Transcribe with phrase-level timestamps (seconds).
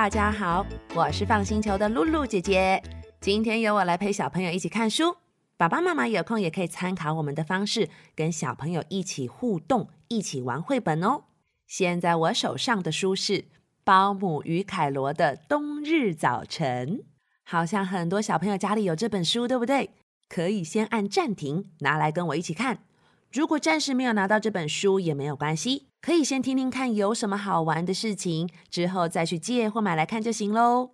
[0.00, 2.82] 大家好，我是放星球的露露姐姐。
[3.20, 5.14] 今天由我来陪小朋友一起看书，
[5.58, 11.24] 爸爸妈妈有空也可以参考我们的方式，跟小朋友一起互动，一起玩绘本哦。
[11.66, 13.32] 现在我手上的书是
[13.84, 17.00] 《保姆与凯罗的冬日早晨》，
[17.44, 19.90] 好像很多小朋友家里有这本书，对不对？
[20.30, 22.84] 可以先按暂停，拿来跟我一起看。
[23.30, 30.92] 如果暂时没有拿到这本书也没有关系，可以先听听看有什么好玩的事情，之后再去借或买来看就行喽。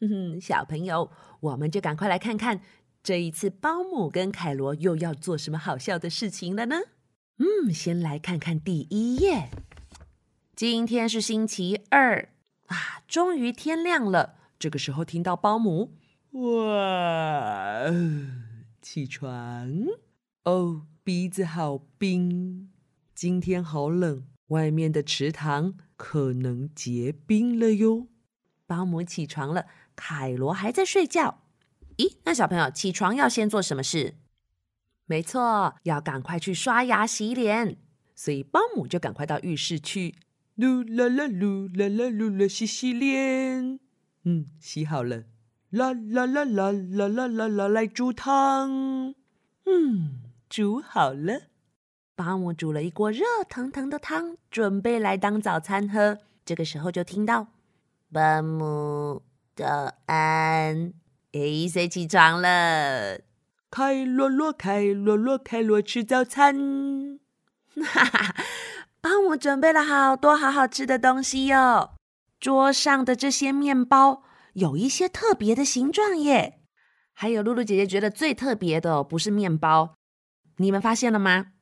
[0.00, 2.62] 哼哼，小朋友，我们就赶快来看看
[3.02, 6.76] 这一次包姆跟凯罗又要做什么好笑的事情了呢？
[7.36, 9.50] 嗯，先来看看第一页。
[10.56, 12.28] 今天是星期二
[12.66, 14.36] 啊，终于天亮了。
[14.58, 15.92] 这个时候听到包姆，
[16.32, 17.90] 哇，
[18.80, 19.70] 起床
[20.44, 20.86] 哦。
[21.02, 22.70] 鼻子好冰，
[23.14, 28.06] 今天好冷，外面的池塘可能结冰了哟。
[28.66, 31.42] 保姆起床了，凯罗还在睡觉。
[31.96, 34.14] 咦，那小朋友起床要先做什么事？
[35.06, 37.78] 没错，要赶快去刷牙洗脸。
[38.14, 40.14] 所以保姆就赶快到浴室去，
[40.56, 43.80] 噜啦啦噜啦啦噜啦洗洗脸。
[44.24, 45.24] 嗯，洗好了。
[45.70, 49.14] 啦啦啦啦啦啦啦啦，来煮汤。
[49.66, 50.22] 嗯。
[50.48, 51.42] 煮好了，
[52.22, 56.18] 包姆煮了一锅热腾腾的汤，准备来当早餐喝。
[56.44, 57.46] 这个时候就听到
[58.12, 59.22] ：“包姆，
[59.56, 60.92] 早安！”
[61.32, 63.20] 哎，谁起床了？
[63.70, 67.18] 开罗罗，开罗罗，开罗吃早餐。
[67.82, 68.34] 哈哈，
[69.00, 71.92] 包姆准备了好多好好吃的东西哟。
[72.38, 76.60] 桌上的这些面包有一些特别的形状耶。
[77.14, 79.94] 还有露露姐姐觉得最特别的不是面包。
[80.58, 81.52] 你们发现了吗？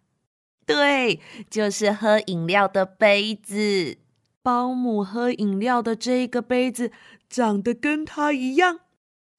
[0.69, 3.97] 对，就是喝饮料的杯子。
[4.43, 6.93] 保姆喝饮料的这个杯子
[7.29, 8.81] 长得跟他一样。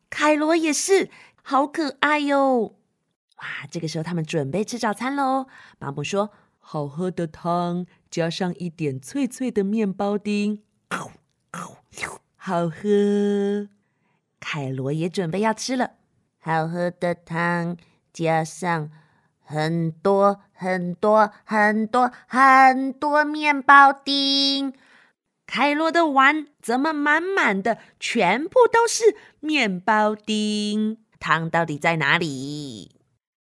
[0.10, 1.12] 凯罗也是，
[1.44, 2.76] 好可爱哟！
[3.38, 5.46] 哇，这个时候他们准备吃早餐喽。
[5.78, 11.12] 保姆说：“好喝的汤，加上一点脆脆的面包丁，好
[12.68, 13.70] 喝。”
[14.42, 15.92] 凯罗也准备要吃了，
[16.40, 17.78] 好喝的汤
[18.12, 18.90] 加上。
[19.50, 24.76] 很多很多很多很多面包丁，
[25.48, 31.00] 凯罗的碗怎么满满的，全部都是面包丁？
[31.20, 32.92] 汤到底在哪里？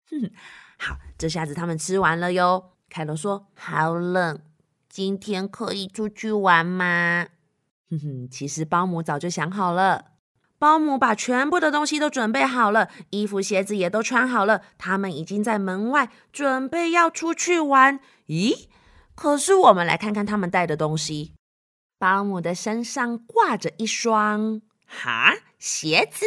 [0.09, 0.31] 哼，
[0.77, 2.71] 好，这下子他们吃完了哟。
[2.87, 4.39] 凯罗说：“好冷，
[4.87, 7.27] 今天可以出去玩吗？”
[7.91, 10.05] 哼哼，其实包姆早就想好了。
[10.59, 17.99] 包姆把全部的东西都准备好了，衣服、鞋子也都穿好了，他们已经在门外准备要出去玩。
[18.27, 18.67] 咦？
[19.13, 21.33] 可是我们来看看他们带的东西。
[21.99, 26.25] 包姆的身上挂着一双哈鞋子。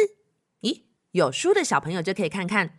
[0.61, 0.83] 咦？
[1.11, 2.77] 有书的小朋友就可以看看，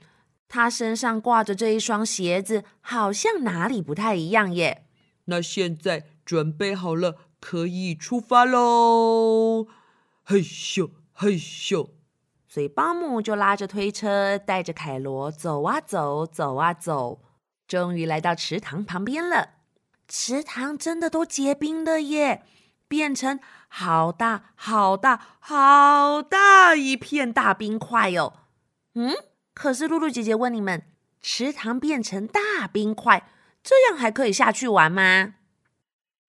[0.48, 4.86] 他身上挂着这一双鞋子，好像哪里不太一样耶。
[5.26, 9.66] 那现在准备好了，可以出发喽！
[10.24, 10.90] 嘿咻。
[11.22, 11.88] 嘿咻！
[12.48, 17.20] 所以包姆就拉着推车，带着凯罗走啊走，走啊走，
[17.68, 19.50] 终于来到池塘旁边了。
[20.08, 22.42] 池塘真的都结冰了耶，
[22.88, 23.38] 变成
[23.68, 28.32] 好大好大好大一片大冰块哟。
[28.94, 29.14] 嗯，
[29.54, 30.82] 可是露露姐姐问你们，
[31.20, 33.28] 池塘变成大冰块，
[33.62, 35.34] 这样还可以下去玩吗？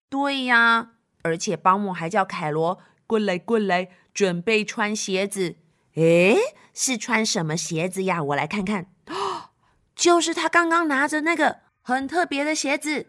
[0.08, 0.92] 对呀，
[1.24, 2.78] 而且包姆还叫凯罗
[3.08, 3.90] 过来过来。
[4.14, 5.56] 准备穿鞋子，
[5.96, 6.38] 诶，
[6.74, 8.22] 是穿什么鞋子呀？
[8.24, 9.50] 我来看看，哦，
[9.96, 13.08] 就是他刚刚拿着那个很特别的鞋子。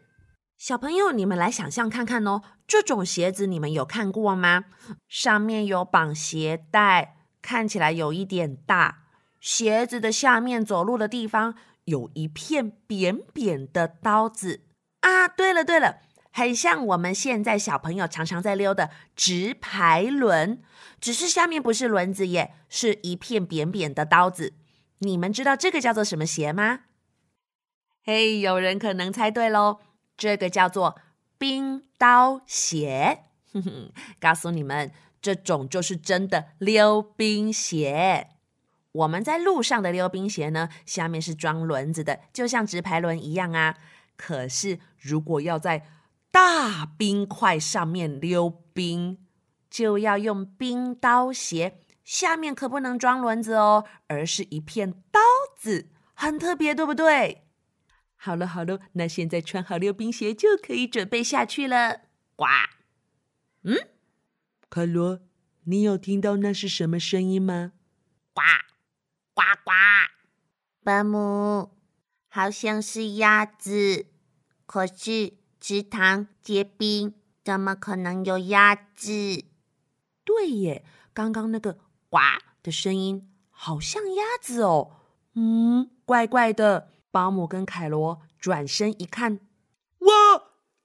[0.57, 4.65] 小朋友，你们来想象看看哦，这种鞋子你们有看过吗？
[5.09, 9.03] 上面有绑鞋带，看起来有一点大。
[9.41, 11.55] 鞋子的下面走路的地方
[11.85, 14.63] 有一片扁扁的刀子
[15.01, 15.29] 啊。
[15.29, 15.99] 对了对了。
[16.37, 20.61] 很像我们现在小朋友常常在溜的直排轮，
[21.01, 24.55] 只是下面不是轮子耶，是一片扁扁的刀子。
[24.99, 26.81] 你们知道这个叫做什么鞋吗？
[28.03, 29.79] 嘿，有人可能猜对喽，
[30.17, 30.99] 这个叫做
[31.39, 33.21] 冰刀鞋。
[33.53, 34.91] 哼哼，告诉你们，
[35.23, 38.27] 这种就是真的溜冰鞋。
[38.91, 43.77] 我们在路上的溜冰鞋呢，下面是装轮子的，就像直排轮一样啊。
[44.17, 45.87] 可是如果要在
[46.35, 49.25] 大冰块上面溜冰，
[49.71, 55.21] 就要用冰刀鞋，下面可不能装轮子哦，而是一片刀
[55.57, 57.47] 子，很特别，对不对？
[58.17, 62.01] 好了好了，那现在穿好溜冰鞋就可以准备下去了。
[62.35, 62.47] 呱，
[63.63, 63.87] 嗯，
[64.69, 65.21] 凯罗，
[65.63, 67.75] 你有听到那是什么声音吗？
[68.33, 68.43] 呱
[69.35, 69.71] 呱呱！
[70.83, 71.71] 保姆，
[72.27, 74.07] 好像是鸭子，
[74.67, 75.35] 可是
[75.67, 79.47] 池塘结冰，怎么可能有鸭子？
[80.23, 80.85] 对耶，
[81.15, 81.79] 刚刚那个
[82.11, 82.19] 呱
[82.63, 84.91] 的声音好像鸭子哦。
[85.33, 86.91] 嗯，怪怪的。
[87.11, 89.41] 保姆跟凯罗转身一看，
[90.01, 90.13] 哇，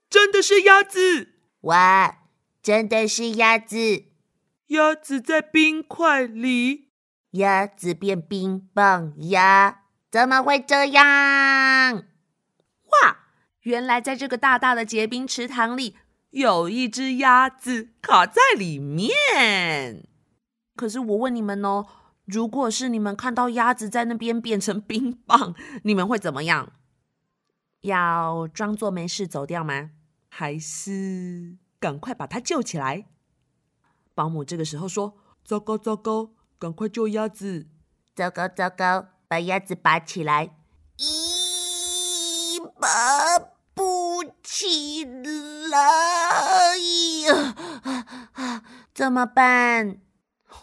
[0.08, 1.34] 真的是鸭子！
[1.60, 2.22] 哇，
[2.62, 4.04] 真的是鸭子！
[4.68, 6.88] 鸭子在冰块里，
[7.32, 12.04] 鸭子变冰棒鸭，怎么会这样？
[12.86, 13.19] 哇，
[13.62, 15.96] 原来在这个大大的结冰池塘里，
[16.30, 20.08] 有一只鸭子卡在里面。
[20.76, 21.86] 可是我问你们哦，
[22.24, 25.54] 如果是你们看到鸭子在那边变成冰棒，
[25.84, 26.72] 你们会怎么样？
[27.82, 29.90] 要装作没事走掉吗？
[30.28, 33.06] 还是赶快把它救起来？
[34.14, 37.66] 保姆这个时候说：“糟糕，糟糕，赶快救鸭子！
[38.14, 40.56] 糟糕，糟糕，把鸭子拔起来！
[40.98, 42.88] 咦，拔
[45.70, 46.76] 来
[47.26, 47.54] 呀！
[48.92, 49.98] 怎么办？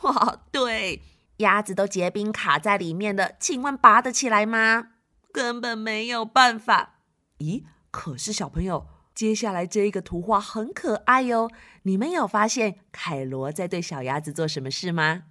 [0.01, 1.01] 哇，对，
[1.37, 4.89] 鸭子都结冰卡在里面了，请问拔得起来吗？
[5.31, 6.99] 根本没有办法。
[7.39, 8.87] 咦，可是小朋友。”
[9.17, 11.49] 接下来这一个图画很可爱哟，
[11.81, 15.23] 你们有发现凯罗在对小鸭子做什么事吗？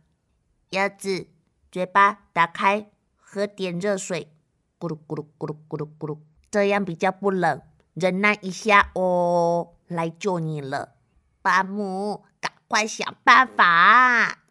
[0.70, 1.28] 鸭子
[1.70, 4.32] 嘴巴打开，喝点热水，
[4.81, 6.19] 咕噜咕噜咕噜咕噜咕噜，
[6.50, 7.62] 这样比较不冷。
[7.97, 10.97] 忍耐一下哦，来救你了，
[11.41, 14.43] 保姆，赶快想办法。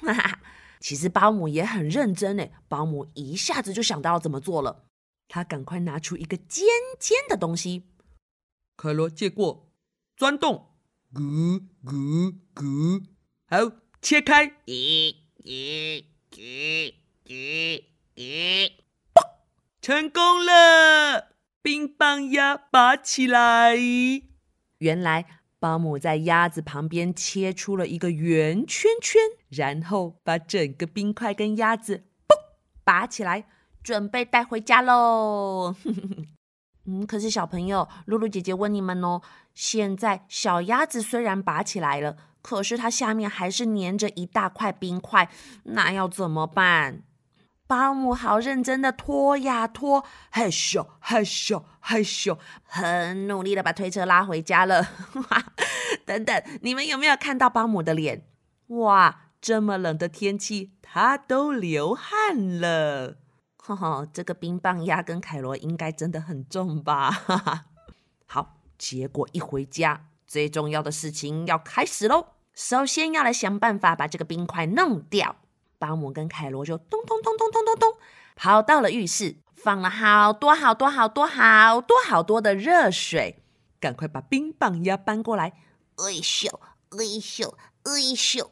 [0.00, 0.40] 哈哈，
[0.80, 4.86] 其实保姆也很认真诶，保姆一下子就想到要怎么做了，
[5.28, 6.66] 他赶快拿出一个尖
[6.98, 7.84] 尖的东西。
[8.78, 9.70] 凯罗借过，
[10.16, 10.70] 钻洞，
[11.12, 13.04] 咕咕咕，
[13.46, 16.94] 好，切开，咦咦咦
[17.26, 17.84] 咦
[18.14, 18.72] 咦，
[19.82, 21.29] 成功了！
[21.62, 23.76] 冰棒鸭拔起来。
[24.78, 25.26] 原来
[25.58, 29.20] 保姆在鸭子旁边切出了一个圆圈圈，
[29.50, 32.34] 然后把整个冰块跟鸭子嘣
[32.82, 33.44] 拔起来，
[33.82, 35.74] 准备带回家喽。
[36.86, 39.20] 嗯，可是小朋友，露露姐姐问你们哦，
[39.52, 45.30] 现在小鸭子虽然拔起来了，可是它下面还是粘着一大块冰块，
[45.64, 47.02] 那要怎么办？
[47.70, 54.88] 保姆好认真的拖呀拖，害羞害羞害羞，很努力的把推车拉回家了。
[56.04, 58.26] 等等，你们有没有看到保姆的脸？
[58.66, 63.18] 哇，这么冷的天气，他都流汗了。
[63.56, 67.12] 哈哈，这个冰棒压跟凯罗应该真的很重吧？
[67.12, 67.66] 哈哈，
[68.26, 72.30] 好，结果一回家，最重要的事情要开始喽。
[72.52, 75.36] 首先要来想办法把这个冰块弄掉。
[75.80, 77.94] 保姆跟凯罗就咚咚咚咚咚咚咚，
[78.36, 83.42] 跑到了浴室，放了好多好多好多好多好多的热水，
[83.80, 85.54] 赶快把冰棒鸭搬过来。
[85.96, 86.54] 哎咻
[86.90, 87.54] 哎咻
[87.84, 88.50] 哎咻，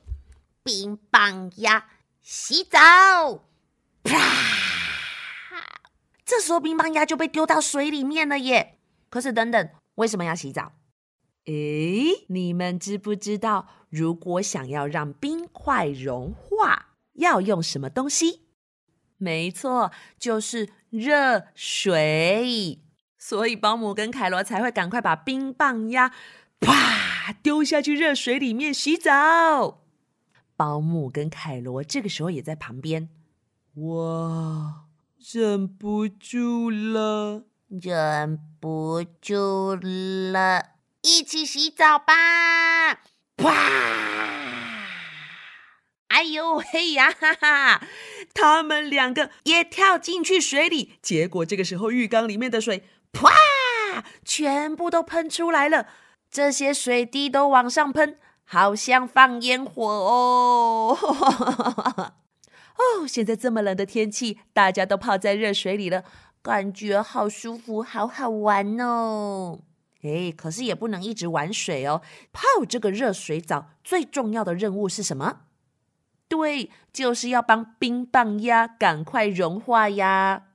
[0.62, 1.84] 冰棒鸭
[2.22, 2.78] 洗澡，
[4.02, 4.16] 啪！
[6.24, 8.78] 这时候冰棒鸭就被丢到水里面了耶！
[9.10, 10.72] 可是等等，为什么要洗澡？
[11.44, 16.87] 诶，你们知不知道，如果想要让冰块融化，
[17.18, 18.46] 要用什么东西？
[19.16, 22.80] 没错，就是热水。
[23.18, 26.12] 所以保姆跟凯罗才会赶快把冰棒鸭
[26.58, 29.82] 啪丢下去热水里面洗澡。
[30.56, 33.08] 保姆跟凯罗这个时候也在旁边。
[33.74, 34.84] 哇！
[35.32, 40.62] 忍不住了，忍不住了，
[41.02, 43.02] 一起洗澡吧！
[43.36, 44.47] 啪！
[46.08, 47.82] 哎呦嘿呀哈哈！
[48.34, 53.30] 他们两个也跳进去水里，结果这个时候浴缸里面的水啪，
[54.24, 55.86] 全部都喷出来了，
[56.30, 60.98] 这些水滴都往上喷，好像放烟火哦。
[62.78, 66.04] 哦，现在这么冷的天气，大家都泡在热水里了，
[66.42, 69.60] 感觉好舒服，好好玩哦。
[70.02, 72.00] 哎，可是也不能一直玩水哦。
[72.32, 75.40] 泡这个热水澡最重要的任务是什么？
[76.28, 80.48] 对，就是要帮冰棒鸭赶快融化呀。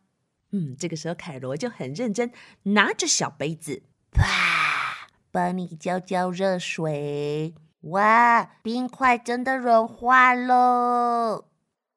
[0.51, 2.32] 嗯，这个时候凯罗就很认真，
[2.63, 7.56] 拿着小杯子，啪，帮你浇浇热水。
[7.82, 11.46] 哇，冰块真的融化喽！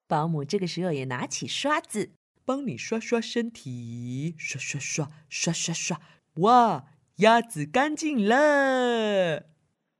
[0.08, 2.10] 保姆这个时候也拿起刷子，
[2.44, 6.00] 帮你刷刷身体，刷刷刷刷刷刷。
[6.36, 9.46] 哇，鸭子干净了。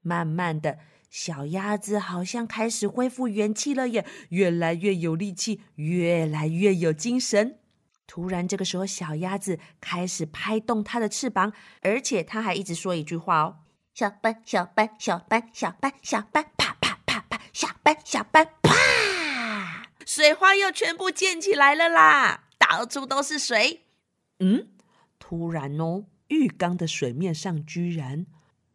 [0.01, 7.59] 慢慢的，小鸭子好像开始恢复元气了耶，越来越有力气，越来越有精神。
[8.07, 13.59] 突然，这个时候，小鸭子开始拍动它的翅膀，而且它还一直说一句话哦
[13.95, 23.87] ：“小班，小班，小班，小班，小班，啪啪啪啪，小班，小班，啪！”水花又全部溅起来了啦，到处都是水。
[24.39, 24.69] 嗯，
[25.19, 28.27] 突然哦，浴缸的水面上居然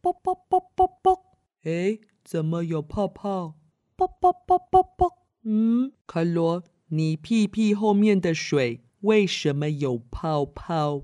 [0.02, 2.00] 啵啵啵啵啵，哎，
[2.32, 3.56] 怎么有泡泡？
[3.98, 5.28] 啵啵啵啵啵。
[5.44, 8.86] 嗯，凯罗，你屁屁后面的水。
[9.02, 11.02] 为什么有泡泡？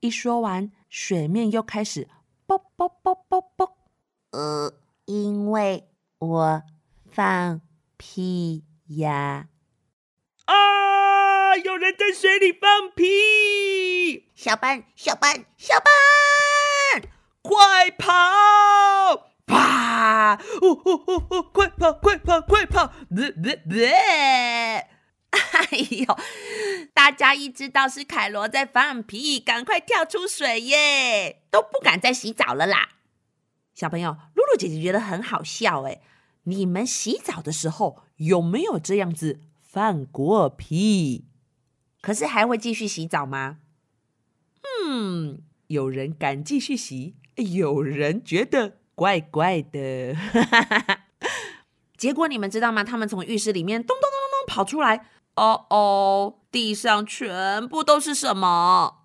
[0.00, 2.08] 一说完，水面又开始
[2.46, 3.76] 啵啵啵啵啵。
[4.30, 4.72] 呃，
[5.04, 6.62] 因为我
[7.04, 7.60] 放
[7.98, 8.64] 屁
[8.96, 9.50] 呀！
[10.46, 11.54] 啊！
[11.58, 14.30] 有人在水里放屁！
[14.34, 17.02] 小班，小班，小班，
[17.42, 18.95] 快跑！
[19.46, 20.34] 啪！
[20.34, 21.42] 哦哦哦哦！
[21.52, 22.92] 快跑，快跑，快跑！
[23.16, 24.88] 呃呃呃！
[25.30, 26.18] 哎呦！
[26.92, 32.88] 大家一知道是凯罗在放屁，赶快跳出水耶，都不敢再洗澡了啦。
[33.74, 36.00] 小朋友，露露姐姐觉得很好笑哎，
[36.44, 41.26] 你们洗澡的时候有没有这样子放过屁？
[42.00, 43.58] 可是还会继续洗澡吗？
[44.86, 50.16] 嗯，有人敢继续洗，有人觉得怪怪的。
[51.96, 52.82] 结果你们知道吗？
[52.82, 55.06] 他们从浴室里面咚咚咚咚咚跑出来。
[55.36, 59.04] 哦哦，地上全部都是什么？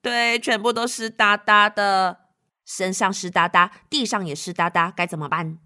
[0.00, 2.20] 对，全部都湿哒哒的，
[2.64, 5.58] 身上湿哒哒，地上也湿哒哒，该怎么办？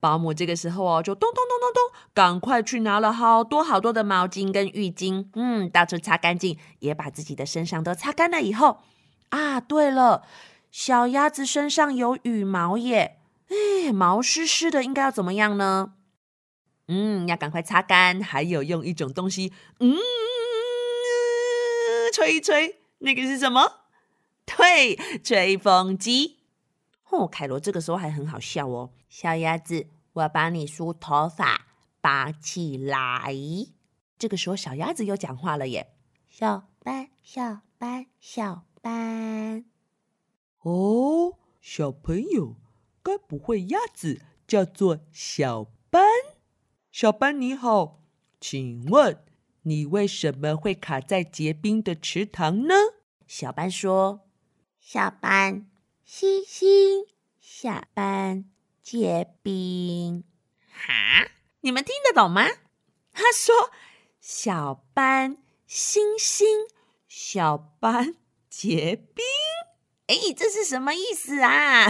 [0.00, 8.80] 保姆这个时候哦，就咚咚咚咚咚，赶快去拿了好多好多的毛巾跟浴巾，嗯，到处擦干净，也把自己的身上都擦干了以后，
[9.28, 10.24] 啊，对了，
[10.70, 15.94] 小鸭子身上有羽毛耶，哎，毛湿湿的，应该要怎么样呢？
[16.86, 19.96] 嗯，要赶快擦干，还有用一种东西，嗯，
[22.12, 23.82] 吹一吹，那个是什么？
[24.44, 26.38] 对，吹风机。
[27.10, 28.90] 哦，凯罗这个时候还很好笑哦。
[29.08, 31.66] 小鸭子，我帮你梳头发，
[32.00, 33.34] 拔起来。
[34.18, 35.92] 这个时候，小鸭子又讲话了耶。
[36.28, 39.69] 小班，小班，小班。
[40.62, 42.56] 哦，小朋友，
[43.02, 46.04] 该不会鸭子叫做小班？
[46.92, 48.02] 小班你好，
[48.38, 49.24] 请问
[49.62, 52.74] 你为什么会卡在结冰的池塘呢？
[53.26, 54.28] 小班说
[54.78, 55.70] ：“小班，
[56.04, 57.06] 星星，
[57.40, 58.44] 小班
[58.82, 60.24] 结冰。”
[60.68, 62.46] 哈，你们听得懂吗？
[63.12, 63.70] 他说
[64.20, 66.46] ：“小班，星星，
[67.08, 68.16] 小班
[68.50, 69.24] 结冰。”
[70.10, 71.86] 哎，这是什么意思啊？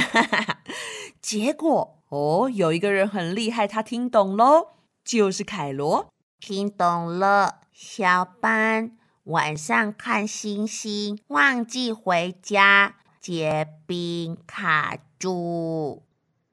[1.23, 4.73] 结果哦，有一个人很厉害，他听懂喽。
[5.03, 8.93] 就是凯罗听懂了，小班
[9.25, 16.03] 晚上看星星，忘记回家，结冰卡住。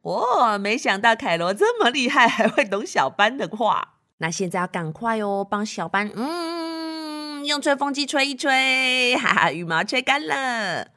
[0.04, 3.96] 哦，没想到凯罗这么厉害，还会懂小班的话。
[4.20, 10.97] 那现在要赶快哦，帮小班，嗯，用吹风机吹一吹，哈哈，羽毛吹干了。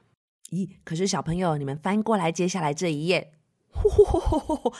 [0.51, 3.33] 咦，可是小朋友，你们翻过来，接下来这一页，
[3.71, 4.75] 呼呼呼呼呼，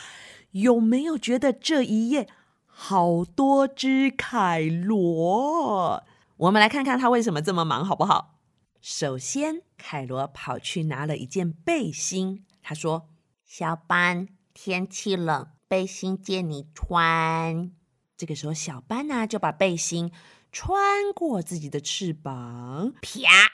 [0.53, 2.29] 有没有觉得这一页？
[2.67, 6.03] 好多只凯罗，
[6.37, 8.41] 我们来看看他为什么这么忙，好不好？
[8.81, 12.47] 首先，凯罗跑去拿了一件背心。
[12.63, 13.09] 他说
[13.45, 17.71] ：“小班，天气冷，背心借你穿。”
[18.17, 20.11] 这个时候，小班呢就把背心
[20.51, 23.50] 穿过自己的翅膀，啪！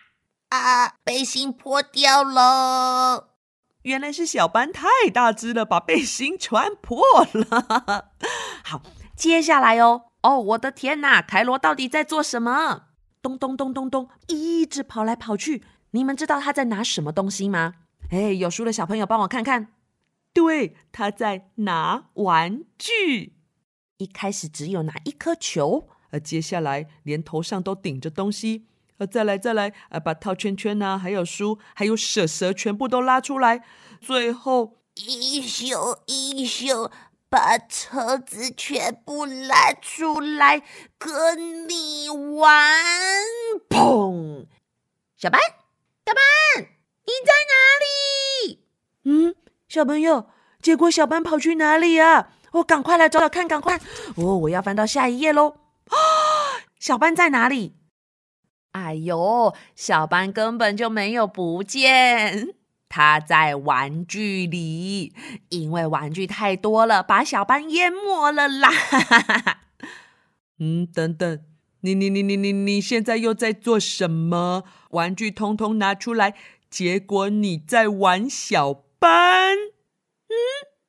[0.51, 3.31] 啊，背心破掉了。
[3.83, 8.11] 原来是小班太大只了，把背心穿破了。
[8.65, 8.83] 好。
[9.17, 11.23] 接下来哦哦，我的天哪！
[11.23, 12.89] 凯罗到底在做什么？
[13.23, 15.65] 咚咚咚咚咚，一直跑来跑去。
[15.93, 17.77] 你们知道他在拿什么东西吗？
[18.11, 19.69] 哎，有书的小朋友帮我看看。
[20.35, 23.39] 对，他在拿玩具。
[23.97, 28.67] 一开始只有拿一颗球，而，接下来连头上都顶着东西。
[28.99, 33.63] 呃，再来再来，呃，把套圈圈呐，还有书，还有蛇蛇全部都拉出来。
[34.01, 36.91] 最后一宿一宿。
[37.29, 40.63] 把车子全部拉出来
[40.97, 42.73] 跟你玩！
[43.69, 44.47] 砰！
[45.17, 45.41] 小班，
[46.07, 46.69] 小班，
[47.05, 48.61] 你在哪里？
[49.05, 49.35] 嗯，
[49.69, 50.31] 小朋友，
[50.63, 52.29] 结果小班跑去哪里啊？
[52.53, 53.77] 我、哦、赶快来找找看，赶快！
[54.17, 55.57] 哦，我要翻到下一页喽！
[55.89, 55.97] 啊，
[56.79, 57.75] 小班在哪里？
[58.77, 62.55] 哎呦，小班根本就没有不见。
[62.91, 65.15] 他在玩具里，
[65.49, 68.69] 因为玩具太多了，把小班淹没了啦。
[70.61, 71.41] 嗯，等等，
[71.81, 74.65] 你你你你你你现在又在做什么？
[74.91, 76.35] 玩具通通拿出来，
[76.69, 79.57] 结果你在玩小班。
[79.57, 80.37] 嗯，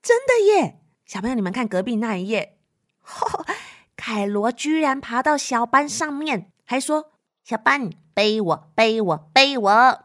[0.02, 0.82] 真的耶！
[1.06, 2.58] 小朋友，你们看隔壁那一页，
[3.00, 3.46] 呵，
[3.96, 7.14] 凯罗居然爬到小班上面，还说
[7.48, 10.04] ：“小班，背我，背我，背我。”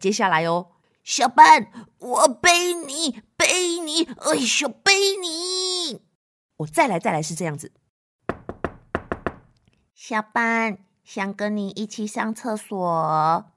[0.00, 0.72] 接下来哦，
[1.04, 6.02] 小班，我背你，背你，哎呦，背你！
[6.56, 7.70] 我再来，再来是这样子。
[9.94, 13.52] 小班想跟你一起上厕所。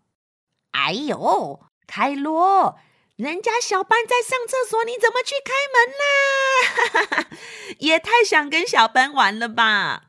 [0.69, 2.77] 哎呦，凯罗，
[3.15, 7.27] 人家小班在上厕所，你怎么去开门啦？
[7.81, 10.06] 也太想跟小班玩了吧！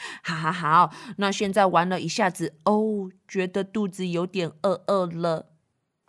[0.22, 5.50] 好好好，那现在玩了一下子，哦，觉得肚子有点饿饿了。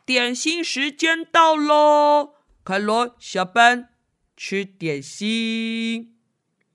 [0.05, 3.89] 点心时间到喽，凯罗，小班
[4.35, 6.15] 吃点心。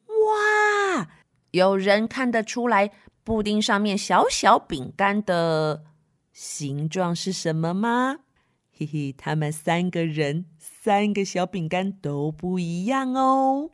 [0.07, 1.09] 哇，
[1.51, 2.91] 有人看得出来
[3.23, 5.85] 布丁上面小小饼干的
[6.33, 8.19] 形状是什么吗？
[8.77, 13.71] 嘿嘿，他们三个人三个小饼干都不一样哦。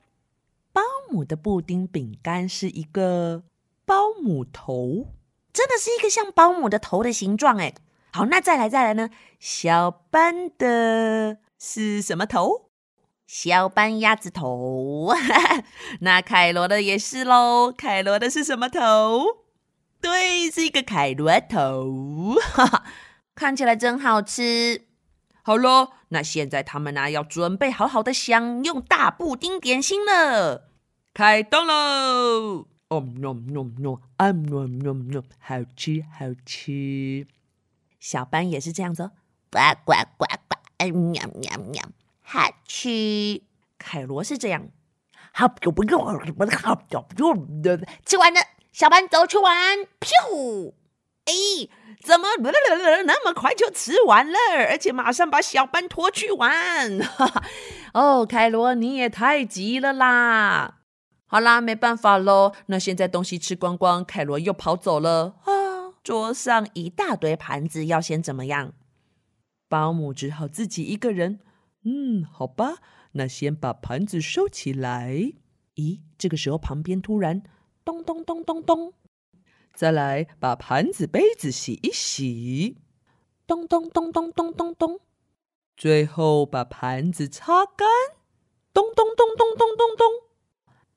[0.73, 3.43] 包姆的布丁饼干是一个
[3.85, 5.07] 包姆头，
[5.53, 7.75] 真的是一个像包姆的头的形状哎。
[8.13, 9.11] 好，那再来再来呢？
[9.39, 12.71] 小班的是什么头？
[13.27, 15.15] 小班鸭子头。
[16.01, 17.73] 那凯罗的也是喽。
[17.73, 19.25] 凯罗的是什么头？
[20.01, 22.35] 对，是一个凯罗头。
[23.37, 24.87] 看起来真好吃。
[25.43, 30.69] 好喽，那现在他们呢要准备好好的享用大布丁点心了。
[31.15, 32.67] 开动喽！
[32.89, 37.27] 哦哟哟哟，啊哟哟哟，好吃好吃。
[37.99, 39.13] 小班也是这样子哦，
[39.51, 41.83] 呱呱呱呱，哎喵喵喵，
[42.23, 43.43] 好吃。
[43.79, 44.69] 凯罗是这样，
[45.33, 46.01] 好不不用，
[46.35, 47.79] 不好不用的。
[48.05, 48.41] 吃完了，
[48.73, 49.79] 小班走去玩。
[50.01, 50.75] 噗！
[51.31, 51.69] 哎，
[52.03, 52.27] 怎么
[53.07, 54.39] 那么快就吃完了？
[54.69, 56.99] 而且马上把小班拖去玩。
[57.95, 60.79] 哦，凯罗你也太急了啦！
[61.27, 62.53] 好啦，没办法喽。
[62.67, 65.37] 那现在东西吃光光，凯罗又跑走了。
[65.45, 68.73] 啊，桌上一大堆盘子，要先怎么样？
[69.69, 71.39] 保姆只好自己一个人。
[71.85, 72.79] 嗯，好吧，
[73.13, 75.33] 那先把盘子收起来。
[75.77, 77.43] 咦，这个时候旁边突然
[77.85, 78.93] 咚咚咚咚咚，
[79.75, 82.77] 再来把盘子杯子洗一洗。
[83.47, 85.01] 咚咚咚咚咚咚咚，
[85.77, 87.89] 最后把盘子擦干。
[88.73, 90.07] 咚咚咚咚咚咚咚。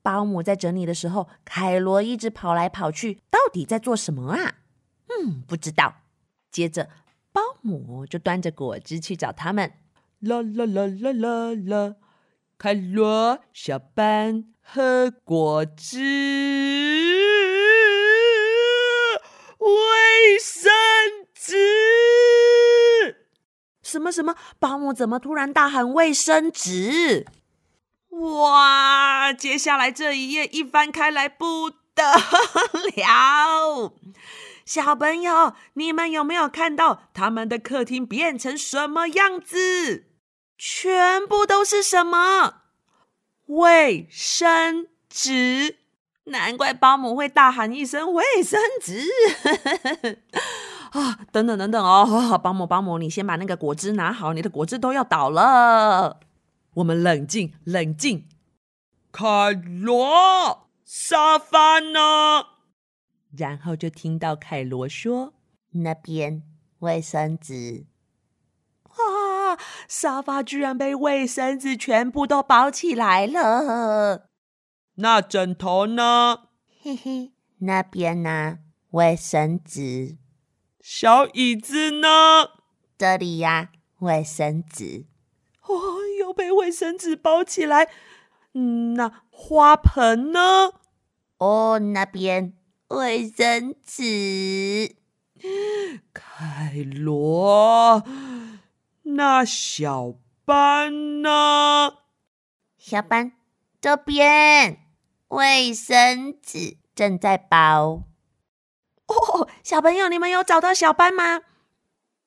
[0.02, 4.58] 保姆在整理的时候，凯罗一直跑来跑去，到底在做什么啊？
[5.08, 5.96] 嗯，不知道。
[6.52, 6.90] 接着，
[7.32, 9.72] 保姆就端着果汁去找他们。
[10.20, 11.96] 啦啦啦啦啦啦！
[12.58, 16.00] 凯罗，下班喝果汁，
[19.58, 19.68] 卫
[20.40, 20.72] 生
[21.34, 21.54] 纸。
[23.82, 24.36] 什么什么？
[24.60, 27.26] 保姆怎么突然大喊卫生纸？
[28.10, 29.34] 哇！
[29.34, 32.04] 接下来这一页一翻开来不得
[32.96, 33.94] 了，
[34.66, 40.06] 小朋友，你们有没有看到他们的客厅变成什么样子？
[40.58, 42.62] 全部都是什么？
[43.48, 45.80] 卫生纸！
[46.26, 49.04] 难怪包姆会大喊一声“卫生纸”
[50.92, 51.20] 啊！
[51.32, 56.20] 等等等等哦，好好，包姆包姆，你先把那个果汁拿好，你的果汁都要倒了。
[56.76, 58.28] 我们冷静，冷静。
[59.12, 62.46] 凯罗，沙发呢？
[63.36, 65.34] 然后就听到凯罗说
[65.84, 66.44] ：“那边
[66.80, 67.86] 卫生纸。”
[68.94, 69.58] 啊！
[69.88, 74.30] 沙发居然被卫生纸全部都包起来了。
[74.96, 76.50] 那枕头呢？
[76.82, 78.60] 嘿嘿，那边呢？
[78.92, 80.18] 卫生纸。
[80.80, 82.08] 小椅子呢？
[82.98, 85.06] 这里呀，卫生纸。
[85.62, 86.04] 哦。
[86.20, 87.90] 又被卫生纸包起来，
[88.54, 90.72] 嗯，那花盆呢？
[91.38, 92.54] 哦，那边
[92.88, 94.96] 卫生纸。
[96.14, 98.04] 凯罗，
[99.02, 100.14] 那小
[100.46, 101.94] 班呢？
[102.78, 103.34] 小班
[103.82, 104.83] 这边
[105.34, 108.04] 卫生纸正在包。
[109.08, 111.42] 哦，小朋友，你们有找到小班吗？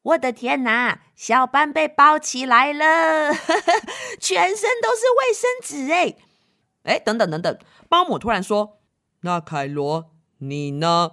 [0.02, 1.02] 我的天哪！
[1.14, 3.32] 小班被包起来了，
[4.20, 6.16] 全身都是卫生纸哎！
[6.82, 8.80] 哎，等等等等，包姆突然说
[9.22, 11.12] ：“那凯罗，你呢？”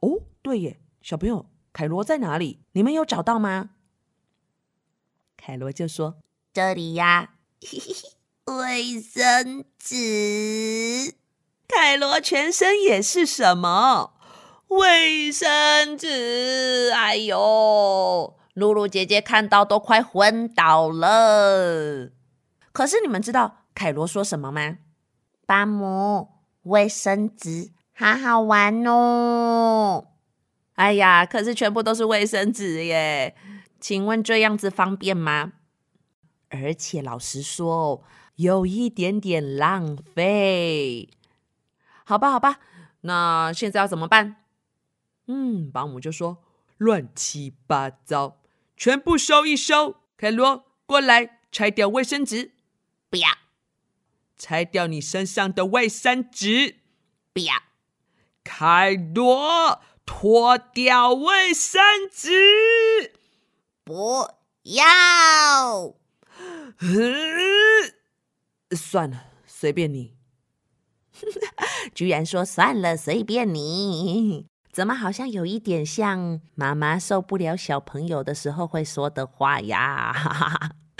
[0.00, 2.60] 哦，对耶，小朋友，凯罗在哪里？
[2.72, 3.70] 你们有找到吗？
[5.36, 6.18] 凯罗就说
[6.52, 7.34] ：“这里呀，
[8.46, 11.14] 卫生纸。”
[11.66, 14.12] 凯罗全身也是什么？
[14.68, 16.90] 卫生纸！
[16.94, 22.10] 哎呦，露露姐姐看到都快昏倒了。
[22.72, 24.78] 可是你们知道凯罗说什么吗？
[25.46, 26.28] 巴姆，
[26.62, 30.08] 卫生纸好好玩哦！
[30.74, 33.36] 哎呀，可是全部都是卫生纸耶！
[33.80, 35.52] 请问这样子方便吗？
[36.50, 38.02] 而且老实说，
[38.36, 41.08] 有一点点浪费。
[42.04, 42.60] 好吧，好吧，
[43.02, 44.44] 那现在要怎么办？
[45.26, 46.44] 嗯，保姆就说
[46.76, 48.38] ：“乱七八糟，
[48.76, 52.52] 全部收一收。”凯罗，过来拆掉卫生纸。
[53.08, 53.28] 不要，
[54.36, 56.76] 拆掉你身上的卫生纸。
[57.32, 57.54] 不要，
[58.42, 63.14] 凯罗，脱掉卫生纸。
[63.82, 65.94] 不要。
[66.80, 67.94] 嗯，
[68.74, 70.14] 算了，随便你。
[71.94, 74.46] 居然说算了，随便你。
[74.72, 80.12] 怎么好像有一点像妈妈受不了小朋友的时候会说的话呀？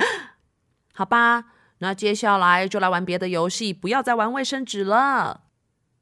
[0.95, 1.47] 好吧，
[1.79, 5.43] 那接下来就来玩别的游戏，不要再玩卫生纸了。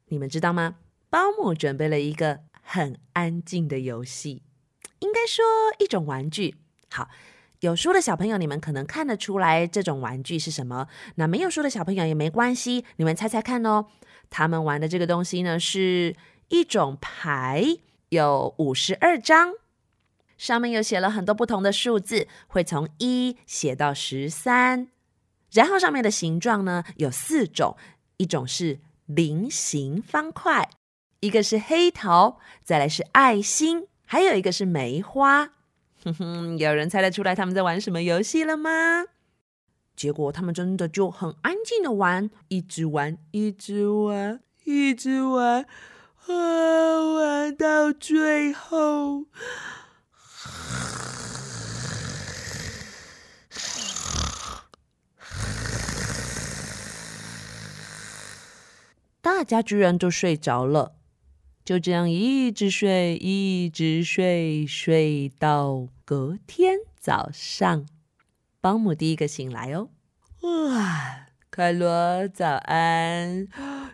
[0.09, 0.75] 你们知道吗？
[1.09, 4.43] 保姆准备了一个很安静的游戏，
[4.99, 5.43] 应该说
[5.79, 6.55] 一种玩具。
[6.91, 7.09] 好，
[7.63, 10.89] 有书的小朋友，你们可能看得出来这种玩具是什么。
[11.15, 13.85] 那没有书的小朋友也没关系，你们猜猜看哦。
[14.29, 16.17] 他们玩的这个东西呢，是
[16.49, 17.63] 一种牌，
[18.09, 19.53] 有五十二张，
[20.37, 24.89] 上面有写了很多不同的数字，会从一写到十三。
[25.53, 27.77] 然后上面的形状呢，有四种，
[28.17, 30.69] 一种是菱形方块，
[31.21, 35.51] 一个是黑桃，再来是爱心，还有一个是梅花。
[36.03, 39.05] 哼哼，有人猜得出来他们在玩什么游戏了吗？
[39.95, 45.65] 结果他们真的就很安静的玩，一直玩，一直玩，一直玩，
[46.25, 46.33] 啊，
[47.15, 49.27] 玩到最后，
[59.21, 60.95] 大家居然都睡着了，
[61.65, 67.85] 就这样一直睡，一直睡，睡到隔天早上。
[68.59, 69.89] 保姆第一个醒来哦，
[70.41, 71.27] 哇！
[71.49, 73.47] 凯罗早安，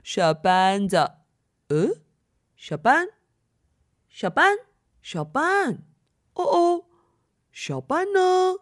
[0.03, 1.25] 小班早，
[1.67, 1.89] 呃，
[2.55, 3.07] 小班，
[4.07, 4.57] 小班，
[5.01, 5.83] 小班，
[6.33, 6.85] 哦哦，
[7.51, 8.55] 小班呢？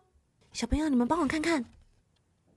[0.52, 1.65] 小朋友，你们帮我看看，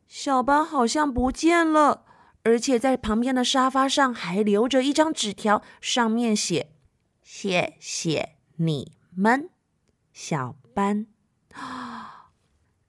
[0.09, 2.07] 小班好像不见了，
[2.43, 6.71] 而且在旁边的沙发上还留着一张纸条，上面写
[7.23, 9.51] ：“谢谢你们，
[10.13, 11.07] 小班。”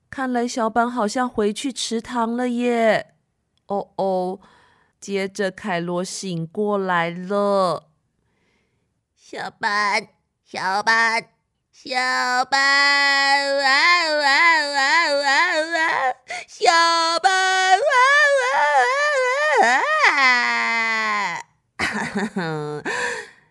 [0.09, 3.15] 看来小班好像回去池塘了耶！
[3.67, 4.39] 哦哦，
[4.99, 7.89] 接着凯罗醒过来了。
[9.15, 10.09] 小班，
[10.43, 11.29] 小班，
[11.71, 11.95] 小
[12.45, 14.25] 班，哇哇
[14.65, 15.27] 哇哇
[15.71, 16.15] 哇！
[16.45, 16.69] 小
[17.23, 17.31] 班，
[17.79, 19.10] 哇哇
[19.63, 21.35] 啊！
[21.77, 22.83] 哈哈，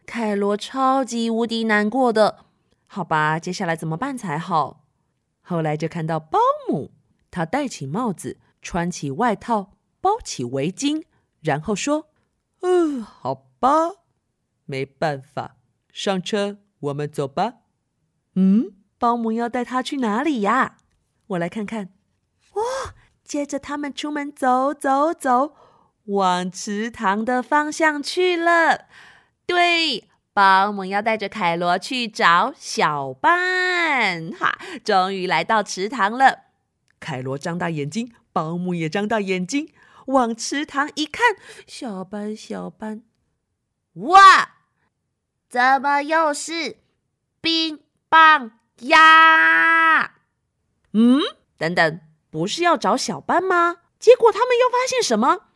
[0.07, 2.47] 凯罗超级无敌难过的。
[2.87, 4.85] 好吧，接下来怎么办才好？
[5.43, 6.93] 后来就看到保姆，
[7.31, 11.05] 他戴起帽子，穿起外套，包起围巾，
[11.41, 12.09] 然后说
[12.63, 13.69] ：“嗯，好吧，
[14.65, 15.57] 没办法，
[15.93, 17.55] 上车，我们走吧。”
[18.37, 20.79] 嗯，保姆要带他去哪里呀？
[21.29, 21.93] 我来看看。
[22.55, 22.63] 哇！
[23.23, 25.55] 接着他们出门走走走，
[26.11, 28.87] 往池塘的方向去了。
[29.47, 30.05] 对。
[30.33, 34.57] 保姆要带着凯罗去找小班，哈！
[34.85, 36.45] 终于来到池塘了。
[37.01, 39.73] 凯罗张大眼睛，保姆也张大眼睛，
[40.07, 41.35] 往池塘一看，
[41.67, 43.03] 小班，小班，
[43.95, 44.53] 哇！
[45.49, 46.77] 怎么又是
[47.41, 50.13] 冰棒鸭？
[50.93, 51.21] 嗯，
[51.59, 53.79] 等等，不是要找小班吗？
[53.99, 55.50] 结果他们又发现什么？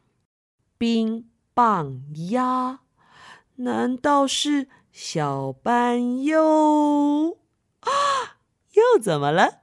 [0.78, 2.80] 冰棒鸭。
[3.56, 7.38] 难道是小班又
[7.80, 7.90] 啊？
[8.74, 9.60] 又怎么了？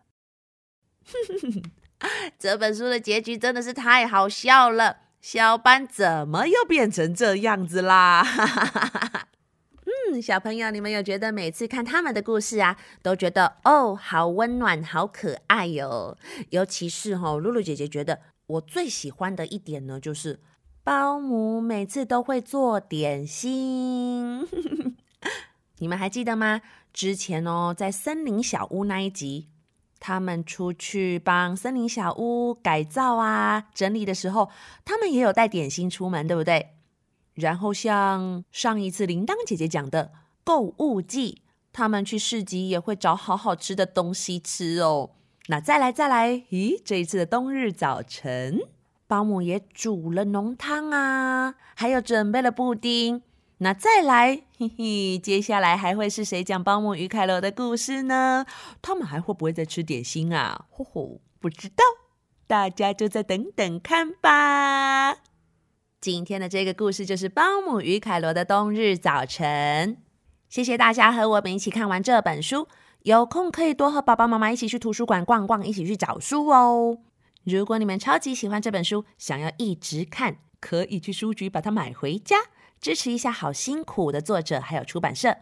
[2.40, 4.98] 这本书的结局真的是太好笑了。
[5.20, 8.26] 小班怎么又变成这样子啦？
[10.14, 16.18] 嗯，小朋友，你们有觉得每次看他们的故事啊，都觉得哦，好温暖，好可爱哟、
[16.50, 20.40] 尤其是哈、哦，露露姐姐觉得我最喜欢的一点呢，就是。
[20.84, 24.48] 保姆每次都会做点心，
[25.78, 26.62] 你们还记得吗？
[26.92, 29.48] 之前哦，在森林小屋那一集，
[30.00, 34.50] 他们出去帮森林小屋改造啊、整理的时候，
[34.84, 36.72] 他们也有带点心出门，对不对？
[37.36, 40.12] 然后像上一次铃铛姐姐讲的
[40.44, 45.12] 购物季，他们去市集也会找好好吃的东西吃哦。
[45.48, 48.60] 那再来再来，咦，这一次的冬日早晨，
[49.12, 53.22] 包姆也煮了浓汤啊，还有准备了布丁。
[53.58, 58.46] 那再来，嘿嘿，接下来还会是谁讲包姆与凯罗的故事呢？
[58.82, 60.64] 他们还会不会再吃点心啊？
[60.72, 61.84] 吼吼，不知道，
[62.48, 65.18] 大家就再等等看吧。
[66.00, 69.98] 今天的这个故事就是包姆与凯罗的冬日早晨。
[70.48, 72.70] 谢谢大家和我们一起看完这本书，
[73.02, 77.00] 有空可以多和爸爸妈妈一起去图书馆逛逛，一起去找书哦。
[77.44, 82.38] 如果你们超级喜欢这本书，想要一直看，可以去书局把它买回家。
[82.80, 85.38] 支持一下好辛苦的作者还有出版社。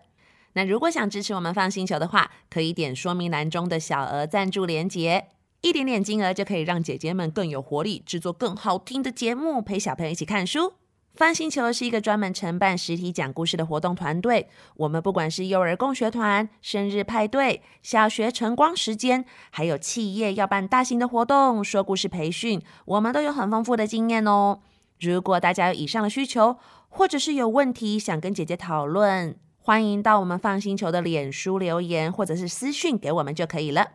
[0.53, 5.27] 那如果想支持我们放星球的话，可以点说明栏中的小额赞助连结，
[5.61, 10.73] 一点点金额就可以让姐姐们更有活力，制作更好听的节目，陪小朋友一起看书。
[11.17, 24.59] FUN 星球是一个专门承办实体讲故事的活动团队，我们不管是幼儿共学团、生日派对、小学晨光时间，还有企业要办大型的活动、说故事培训，我们都有很丰富的经验哦。
[25.01, 33.87] 如果大家有以上的需求，或者是有问题想跟姐姐讨论，欢迎到我们放星球的脸书留言，或者是私讯给我们就可以了。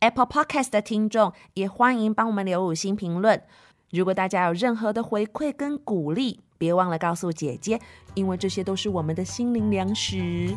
[0.00, 3.42] Apple Podcast 的听众也欢迎帮我们留五星评论。
[3.90, 7.80] 如果大家有任何的回馈跟鼓励，别忘了告诉姐姐，
[8.14, 10.54] 因为这些都是我们的心灵粮食。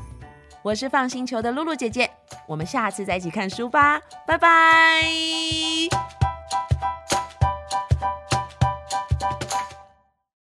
[0.61, 2.11] 我是放星球的露露姐姐，
[2.45, 4.01] 我们下次再一起看书吧。
[4.27, 5.01] 拜拜。